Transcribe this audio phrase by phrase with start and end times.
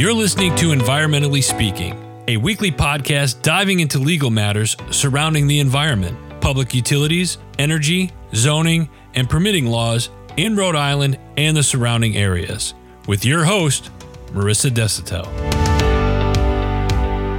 [0.00, 1.94] You're listening to Environmentally Speaking,
[2.26, 9.28] a weekly podcast diving into legal matters surrounding the environment, public utilities, energy, zoning, and
[9.28, 10.08] permitting laws
[10.38, 12.72] in Rhode Island and the surrounding areas.
[13.08, 13.90] With your host,
[14.28, 15.26] Marisa Desautel.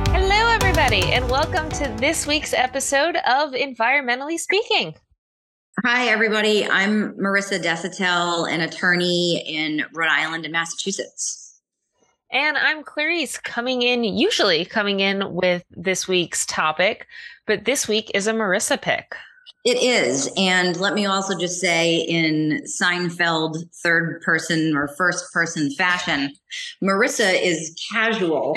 [0.10, 4.94] Hello, everybody, and welcome to this week's episode of Environmentally Speaking.
[5.84, 6.68] Hi, everybody.
[6.68, 11.51] I'm Marisa Desautel, an attorney in Rhode Island and Massachusetts.
[12.32, 17.08] And I'm Clarice coming in, usually coming in with this week's topic,
[17.46, 19.16] but this week is a Marisa pick.
[19.66, 20.32] It is.
[20.38, 26.34] And let me also just say, in Seinfeld third person or first person fashion,
[26.82, 28.56] Marisa is casual.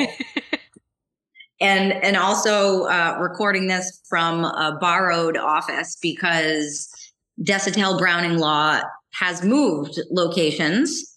[1.60, 6.88] and and also uh, recording this from a borrowed office because
[7.42, 8.80] Desautel Browning Law
[9.12, 11.13] has moved locations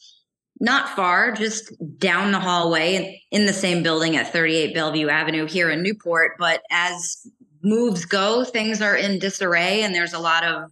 [0.60, 5.70] not far, just down the hallway in the same building at 38 Bellevue Avenue here
[5.70, 6.34] in Newport.
[6.40, 7.28] But as
[7.64, 10.72] moves go, things are in disarray and there's a lot of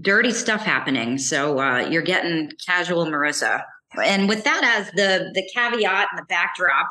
[0.00, 1.18] dirty stuff happening.
[1.18, 3.62] So uh, you're getting casual Marisa.
[4.04, 6.88] And with that as the the caveat and the backdrop,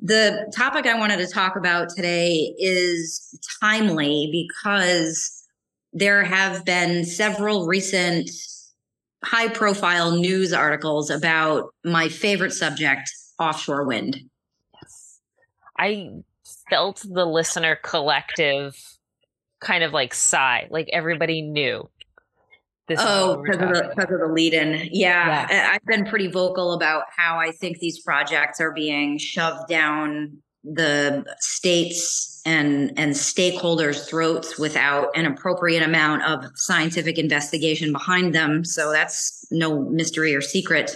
[0.00, 5.46] the topic I wanted to talk about today is timely because
[5.92, 8.28] there have been several recent
[9.24, 14.20] high profile news articles about my favorite subject, offshore wind.
[14.74, 15.20] Yes.
[15.78, 16.10] I
[16.68, 18.76] felt the listener collective
[19.60, 21.88] kind of like sigh, like everybody knew.
[22.88, 24.88] This oh, because of, the, because of the lead in.
[24.90, 25.46] Yeah.
[25.48, 25.70] yeah.
[25.72, 31.24] I've been pretty vocal about how I think these projects are being shoved down the
[31.38, 38.64] states and and stakeholders throats without an appropriate amount of scientific investigation behind them.
[38.64, 40.92] So that's no mystery or secret.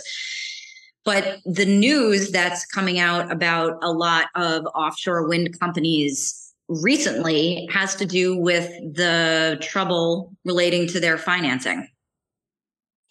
[1.04, 7.94] But the news that's coming out about a lot of offshore wind companies recently has
[7.94, 11.86] to do with the trouble relating to their financing.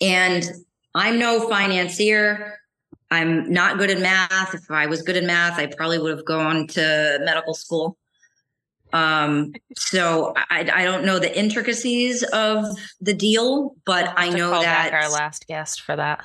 [0.01, 0.49] And
[0.95, 2.57] i'm no financier
[3.11, 4.53] I'm not good at math.
[4.53, 7.97] If I was good at math, I probably would have gone to medical school.
[8.93, 12.65] Um, so I, I don't know the intricacies of
[13.01, 16.23] the deal, but I know that our last guest for that.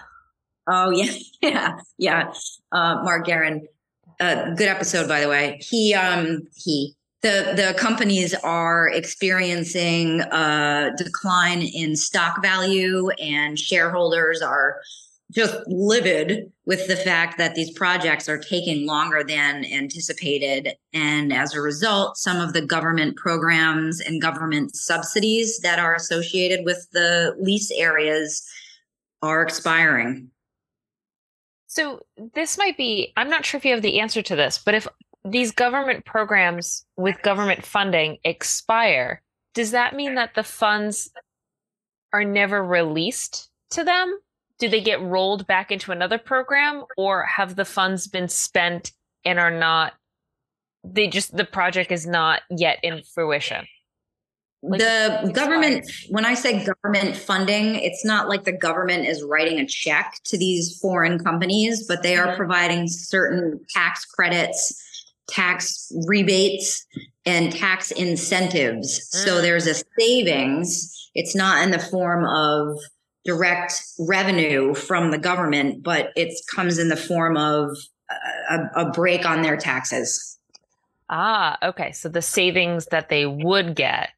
[0.68, 2.32] Oh yeah, yeah, yeah.
[2.70, 3.66] Uh, Mark Guerin,
[4.20, 5.58] uh, good episode by the way.
[5.60, 14.42] He, um, he, the the companies are experiencing a decline in stock value, and shareholders
[14.42, 14.80] are
[15.30, 20.74] just livid with the fact that these projects are taking longer than anticipated.
[20.92, 26.64] And as a result, some of the government programs and government subsidies that are associated
[26.64, 28.46] with the lease areas
[29.22, 30.30] are expiring.
[31.66, 32.00] So,
[32.34, 34.88] this might be, I'm not sure if you have the answer to this, but if
[35.24, 39.22] these government programs with government funding expire,
[39.54, 41.10] does that mean that the funds
[42.12, 44.18] are never released to them?
[44.60, 48.92] Do they get rolled back into another program or have the funds been spent
[49.24, 49.94] and are not
[50.84, 53.66] they just the project is not yet in fruition
[54.62, 59.58] like the government when i say government funding it's not like the government is writing
[59.58, 62.36] a check to these foreign companies but they are mm-hmm.
[62.36, 64.86] providing certain tax credits
[65.28, 66.86] tax rebates
[67.24, 69.24] and tax incentives mm.
[69.24, 72.78] so there's a savings it's not in the form of
[73.24, 77.76] direct revenue from the government, but it comes in the form of
[78.50, 80.38] a, a break on their taxes.
[81.08, 81.92] Ah, okay.
[81.92, 84.10] So the savings that they would get,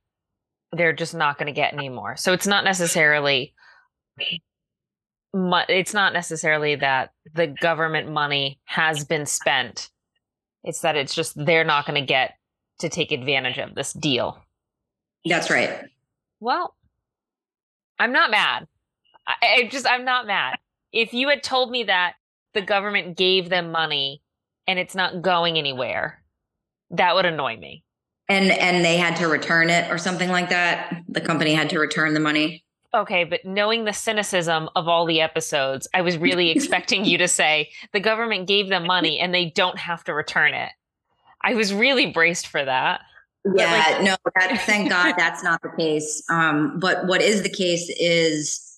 [0.72, 2.16] they're just not going to get anymore.
[2.16, 3.54] So it's not necessarily
[5.34, 9.90] it's not necessarily that the government money has been spent.
[10.64, 12.34] It's that it's just they're not going to get
[12.80, 14.38] to take advantage of this deal.
[15.24, 15.84] That's right.
[16.40, 16.74] Well,
[17.98, 18.66] I'm not mad.
[19.26, 20.58] I, I just I'm not mad.
[20.92, 22.14] If you had told me that
[22.54, 24.22] the government gave them money
[24.66, 26.22] and it's not going anywhere,
[26.90, 27.84] that would annoy me.
[28.28, 31.02] And and they had to return it or something like that.
[31.08, 32.64] The company had to return the money.
[32.94, 37.28] Okay, but knowing the cynicism of all the episodes, I was really expecting you to
[37.28, 40.70] say the government gave them money and they don't have to return it.
[41.42, 43.00] I was really braced for that.
[43.56, 46.22] Yeah, like- no, that, thank God that's not the case.
[46.30, 48.71] Um, but what is the case is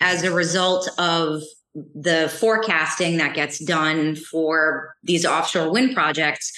[0.00, 1.42] as a result of
[1.74, 6.52] the forecasting that gets done for these offshore wind projects,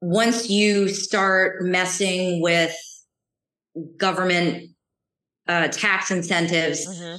[0.00, 2.74] once you start messing with
[3.96, 4.70] government
[5.48, 7.16] uh, tax incentives, mm-hmm.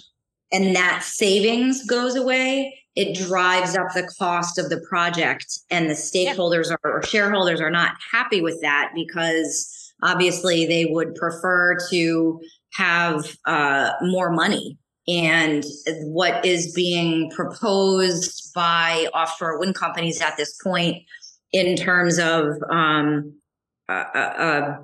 [0.51, 5.59] and that savings goes away, it drives up the cost of the project.
[5.69, 11.15] And the stakeholders are, or shareholders are not happy with that because obviously they would
[11.15, 12.39] prefer to
[12.73, 14.77] have uh, more money.
[15.07, 15.63] And
[16.01, 21.04] what is being proposed by offshore wind companies at this point,
[21.51, 23.34] in terms of um,
[23.88, 24.78] uh, uh, uh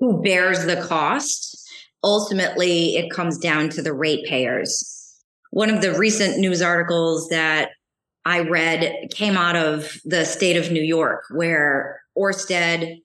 [0.00, 1.68] who bears the cost,
[2.02, 4.88] ultimately it comes down to the ratepayers.
[5.50, 7.70] One of the recent news articles that
[8.24, 13.02] I read came out of the state of New York, where Orsted,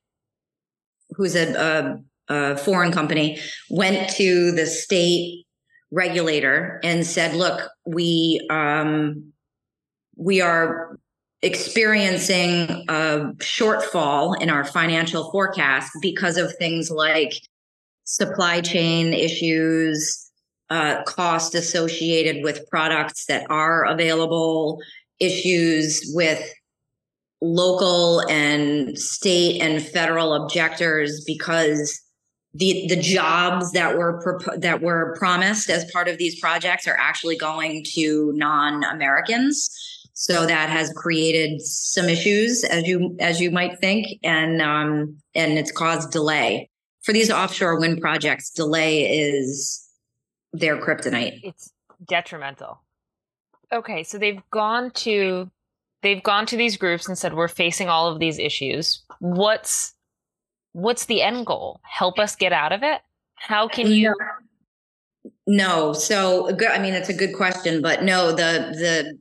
[1.12, 3.40] who's a, a, a foreign company,
[3.70, 5.46] went to the state
[5.92, 9.34] regulator and said, "Look, we um,
[10.16, 10.98] we are
[11.42, 17.34] experiencing a shortfall in our financial forecast because of things like
[18.06, 20.32] supply chain issues,
[20.70, 24.80] uh, cost associated with products that are available,
[25.20, 26.42] issues with
[27.42, 32.02] local and state and federal objectors because
[32.54, 37.38] the the jobs that were that were promised as part of these projects are actually
[37.38, 39.70] going to non-Americans.
[40.14, 45.60] So that has created some issues, as you as you might think, and um, and
[45.60, 46.70] it's caused delay
[47.08, 49.82] for these offshore wind projects, delay is
[50.52, 51.40] their kryptonite.
[51.42, 51.72] It's
[52.06, 52.82] detrimental.
[53.72, 55.50] Okay, so they've gone to
[56.02, 59.04] they've gone to these groups and said we're facing all of these issues.
[59.20, 59.94] What's
[60.78, 61.82] what's the end goal?
[61.84, 63.02] Help us get out of it?
[63.34, 64.14] How can you
[65.48, 65.94] No.
[65.94, 69.18] So I mean it's a good question, but no, the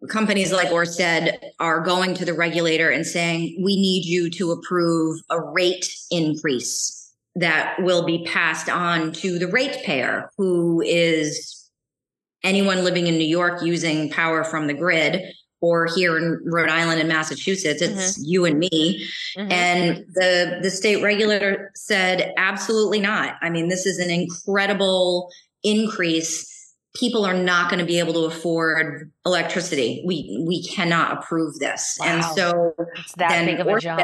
[0.00, 4.50] the companies like Orsted are going to the regulator and saying we need you to
[4.50, 6.96] approve a rate increase
[7.34, 11.70] that will be passed on to the ratepayer, who is
[12.42, 15.22] anyone living in New York using power from the grid,
[15.60, 18.22] or here in Rhode Island and Massachusetts, it's mm-hmm.
[18.24, 19.06] you and me.
[19.36, 19.52] Mm-hmm.
[19.52, 23.36] And the the state regulator said, absolutely not.
[23.42, 25.30] I mean, this is an incredible
[25.62, 26.48] increase.
[26.96, 30.02] People are not going to be able to afford electricity.
[30.06, 31.98] We we cannot approve this.
[32.00, 32.06] Wow.
[32.06, 34.00] And so it's that big of a jump.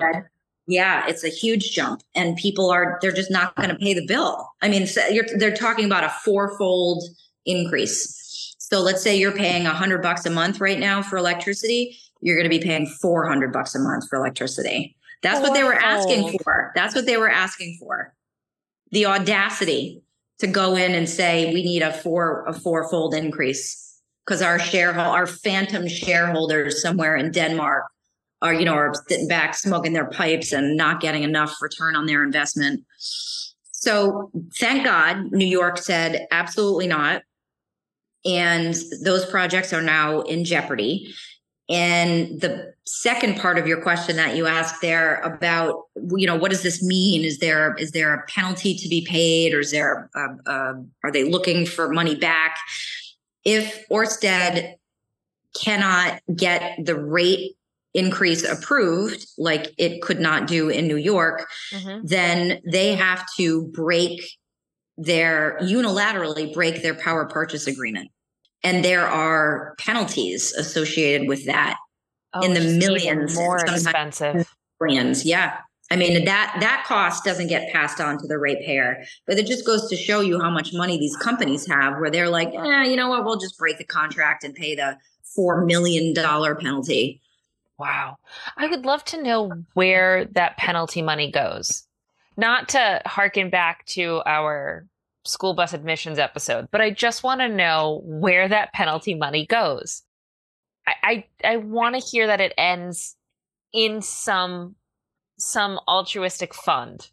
[0.68, 4.04] Yeah, it's a huge jump, and people are they're just not going to pay the
[4.04, 4.48] bill.
[4.62, 4.88] I mean,
[5.38, 7.04] they're talking about a fourfold
[7.44, 8.25] increase.
[8.68, 12.34] So let's say you're paying a hundred bucks a month right now for electricity, you're
[12.34, 14.96] going to be paying four hundred bucks a month for electricity.
[15.22, 16.72] That's what they were asking for.
[16.74, 18.12] That's what they were asking for.
[18.90, 20.02] The audacity
[20.40, 25.10] to go in and say we need a four a fourfold increase because our shareholder
[25.10, 27.84] our phantom shareholders somewhere in Denmark
[28.42, 32.06] are you know are sitting back smoking their pipes and not getting enough return on
[32.06, 32.84] their investment
[33.72, 37.22] so thank god new york said absolutely not
[38.26, 41.14] and those projects are now in jeopardy
[41.68, 45.84] and the second part of your question that you asked there about
[46.16, 49.52] you know what does this mean is there is there a penalty to be paid
[49.52, 52.56] or is there a, a, are they looking for money back
[53.44, 54.74] if orsted
[55.54, 57.56] cannot get the rate
[57.96, 62.06] increase approved, like it could not do in New York, mm-hmm.
[62.06, 64.20] then they have to break
[64.98, 68.10] their unilaterally break their power purchase agreement.
[68.62, 71.76] And there are penalties associated with that
[72.34, 73.34] oh, in the millions.
[73.34, 74.52] More expensive.
[74.80, 75.58] Millions, yeah.
[75.90, 79.64] I mean that that cost doesn't get passed on to the ratepayer, but it just
[79.64, 81.98] goes to show you how much money these companies have.
[82.00, 84.98] Where they're like, eh, you know what, we'll just break the contract and pay the
[85.22, 87.20] four million dollar penalty.
[87.78, 88.16] Wow.
[88.56, 91.86] I would love to know where that penalty money goes.
[92.36, 94.86] Not to harken back to our
[95.26, 100.02] school bus admissions episode, but I just want to know where that penalty money goes.
[100.86, 103.16] I I, I want to hear that it ends
[103.72, 104.76] in some
[105.38, 107.10] some altruistic fund.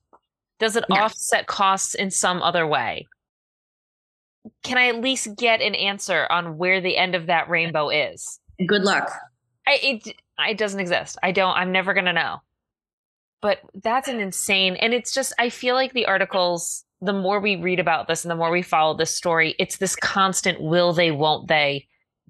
[0.60, 3.08] Does it offset costs in some other way?
[4.64, 8.40] Can I at least get an answer on where the end of that rainbow is?
[8.66, 9.12] Good luck.
[9.68, 11.18] I, it it doesn't exist.
[11.24, 11.56] I don't.
[11.56, 12.42] I'm never gonna know.
[13.42, 15.34] But that's an insane, and it's just.
[15.38, 16.86] I feel like the articles.
[17.04, 19.96] The more we read about this, and the more we follow this story, it's this
[19.96, 21.88] constant will they, won't they,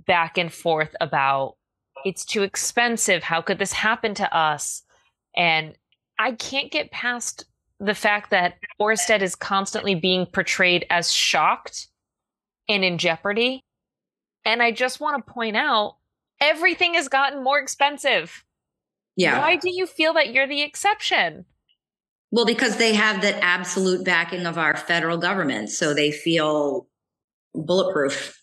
[0.08, 1.56] back and forth about
[2.06, 3.24] it's too expensive.
[3.24, 4.84] How could this happen to us?
[5.36, 5.76] And
[6.20, 7.46] I can't get past
[7.80, 11.88] the fact that Orsted is constantly being portrayed as shocked
[12.70, 13.64] and in jeopardy.
[14.46, 15.98] And I just want to point out
[16.40, 18.44] everything has gotten more expensive.
[19.16, 19.40] Yeah.
[19.40, 21.46] Why do you feel that you're the exception?
[22.34, 25.70] Well, because they have the absolute backing of our federal government.
[25.70, 26.88] So they feel
[27.54, 28.42] bulletproof.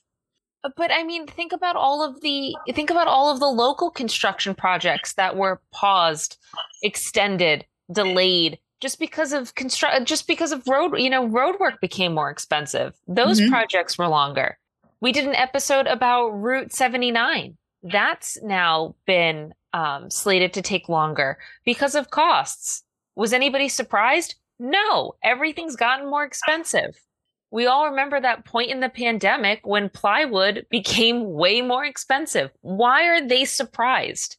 [0.76, 4.54] But I mean, think about all of the think about all of the local construction
[4.54, 6.38] projects that were paused,
[6.85, 12.14] extended, delayed just because of construct just because of road, you know, road work became
[12.14, 12.94] more expensive.
[13.09, 13.50] Those mm-hmm.
[13.50, 14.56] projects were longer.
[15.00, 17.56] We did an episode about Route 79.
[17.82, 22.85] That's now been um, slated to take longer because of costs.
[23.21, 24.37] Was anybody surprised?
[24.59, 26.97] No, everything's gotten more expensive.
[27.50, 32.50] We all remember that point in the pandemic when plywood became way more expensive.
[32.62, 34.39] Why are they surprised?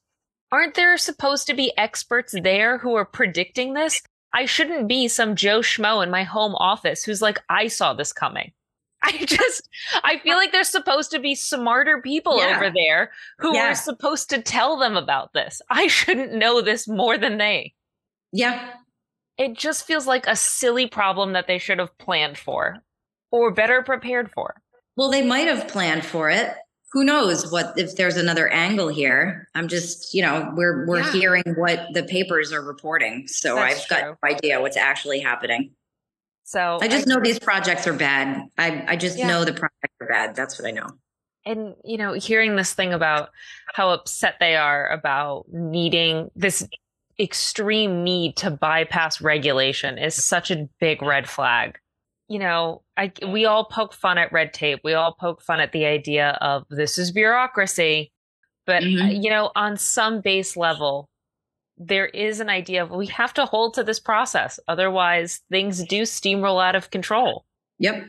[0.52, 4.02] Aren't there supposed to be experts there who are predicting this?
[4.34, 8.12] I shouldn't be some Joe Schmo in my home office who's like, I saw this
[8.12, 8.52] coming.
[9.04, 9.70] I just,
[10.04, 12.56] I feel like there's supposed to be smarter people yeah.
[12.56, 13.70] over there who yeah.
[13.70, 15.62] are supposed to tell them about this.
[15.70, 17.76] I shouldn't know this more than they.
[18.32, 18.74] Yeah.
[19.38, 22.78] It just feels like a silly problem that they should have planned for
[23.32, 24.62] or better prepared for.
[24.96, 26.54] Well, they might have planned for it.
[26.92, 29.48] Who knows what if there's another angle here?
[29.56, 31.12] I'm just, you know, we're we're yeah.
[31.14, 33.28] hearing what the papers are reporting.
[33.28, 33.98] So That's I've true.
[33.98, 35.72] got no idea what's actually happening.
[36.44, 38.44] So I just I, know these projects are bad.
[38.58, 39.28] I I just yeah.
[39.28, 40.36] know the projects are bad.
[40.36, 40.88] That's what I know.
[41.46, 43.30] And you know, hearing this thing about
[43.74, 46.68] how upset they are about needing this
[47.22, 51.78] extreme need to bypass regulation is such a big red flag.
[52.28, 54.80] You know, I we all poke fun at red tape.
[54.84, 58.12] We all poke fun at the idea of this is bureaucracy.
[58.66, 59.22] But mm-hmm.
[59.22, 61.10] you know, on some base level,
[61.78, 64.60] there is an idea of we have to hold to this process.
[64.68, 67.46] Otherwise, things do steamroll out of control.
[67.80, 68.08] Yep.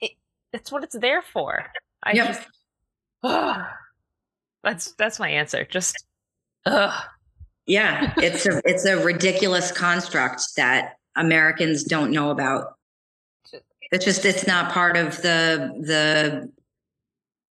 [0.00, 0.12] It,
[0.52, 1.66] that's what it's there for.
[2.02, 2.26] I yep.
[2.28, 2.48] just,
[3.22, 3.66] ugh,
[4.62, 5.64] that's that's my answer.
[5.64, 6.04] Just
[6.64, 7.04] ugh.
[7.66, 12.74] Yeah, it's a it's a ridiculous construct that Americans don't know about.
[13.90, 16.50] It's just it's not part of the the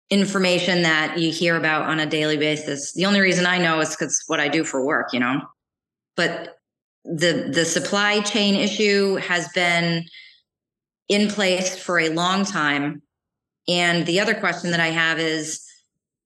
[0.10, 2.94] information that you hear about on a daily basis.
[2.94, 5.42] The only reason I know is because what I do for work, you know.
[6.16, 6.58] But
[7.04, 10.06] the the supply chain issue has been
[11.10, 13.02] in place for a long time.
[13.68, 15.66] And the other question that I have is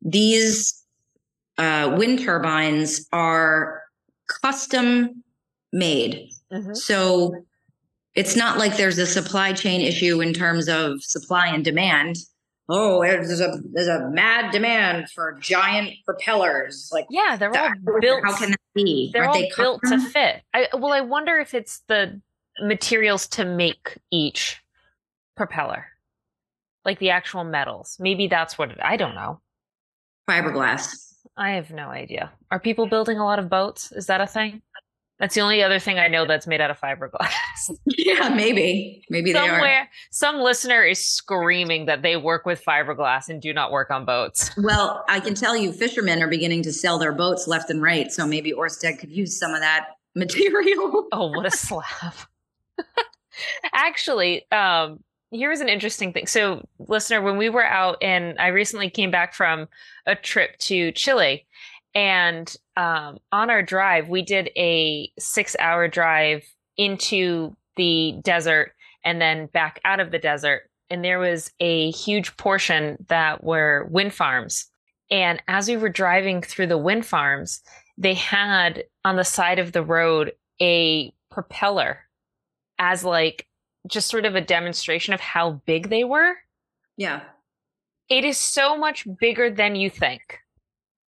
[0.02, 0.81] these
[1.62, 3.82] uh, wind turbines are
[4.42, 5.24] custom
[5.72, 6.30] made.
[6.52, 6.74] Mm-hmm.
[6.74, 7.46] So
[8.16, 12.18] it's not like there's a supply chain issue in terms of supply and demand
[12.72, 16.90] oh, there's a there's a mad demand for giant propellers.
[16.92, 18.24] Like, yeah, they're all built.
[18.24, 19.12] How can that be?
[19.14, 20.42] They're Aren't all they built to fit.
[20.54, 22.22] I well, I wonder if it's the
[22.62, 24.62] materials to make each
[25.36, 25.86] propeller,
[26.86, 27.98] like the actual metals.
[28.00, 28.80] Maybe that's what it.
[28.82, 29.42] I don't know.
[30.30, 31.11] Fiberglass.
[31.38, 32.32] I have no idea.
[32.52, 33.92] Are people building a lot of boats?
[33.92, 34.62] Is that a thing?
[35.22, 37.30] That's the only other thing I know that's made out of fiberglass.
[37.86, 39.06] yeah, maybe.
[39.12, 39.90] Maybe Somewhere, they are.
[40.10, 44.50] Some listener is screaming that they work with fiberglass and do not work on boats.
[44.58, 48.12] Well, I can tell you fishermen are beginning to sell their boats left and right.
[48.12, 51.08] So maybe Orsted could use some of that material.
[51.12, 52.16] oh, what a slap.
[53.74, 56.28] Actually, um, here's an interesting thing.
[56.28, 59.68] So, listener, when we were out and I recently came back from
[60.06, 61.48] a trip to Chile,
[61.94, 66.44] and um, on our drive, we did a six hour drive
[66.78, 68.74] into the desert
[69.04, 70.70] and then back out of the desert.
[70.90, 74.68] And there was a huge portion that were wind farms.
[75.10, 77.62] And as we were driving through the wind farms,
[77.98, 82.00] they had on the side of the road a propeller
[82.80, 83.48] as like
[83.88, 86.36] just sort of a demonstration of how big they were.
[86.98, 87.22] Yeah.
[88.10, 90.42] It is so much bigger than you think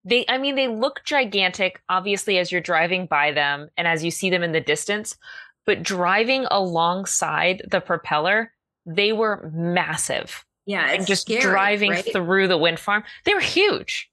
[0.04, 4.12] they i mean they look gigantic obviously as you're driving by them and as you
[4.12, 5.18] see them in the distance
[5.66, 8.52] but driving alongside the propeller
[8.86, 12.12] they were massive yeah and just scary, driving right?
[12.12, 14.10] through the wind farm they were huge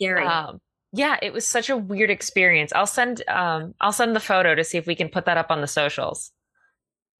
[0.00, 0.60] scary um,
[0.92, 4.64] yeah it was such a weird experience i'll send um, i'll send the photo to
[4.64, 6.32] see if we can put that up on the socials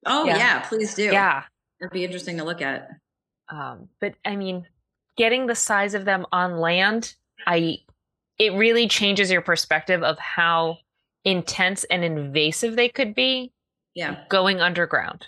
[0.05, 1.05] oh yeah, yeah please do.
[1.05, 1.43] Yeah.
[1.79, 2.89] It'd be interesting to look at.
[3.49, 4.65] Um, but i mean
[5.17, 7.15] getting the size of them on land
[7.45, 7.79] i
[8.39, 10.77] it really changes your perspective of how
[11.25, 13.51] intense and invasive they could be
[13.93, 14.23] yeah.
[14.29, 15.27] going underground.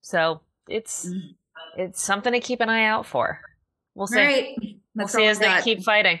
[0.00, 1.20] So it's mm.
[1.76, 3.40] it's something to keep an eye out for.
[3.94, 4.16] We'll see.
[4.16, 4.56] Right.
[4.94, 6.20] we'll see as they keep fighting.